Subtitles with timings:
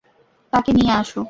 [0.53, 1.09] তাকে নিয়ে আস।